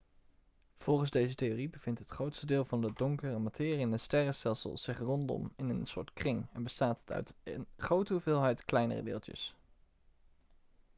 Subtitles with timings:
[0.77, 4.99] volgens deze theorie bevindt het grootste deel van de donkere materie in een sterrenstelsel zich
[4.99, 9.55] rondom in een soort kring en bestaat het uit een grote hoeveelheid kleinere deeltjes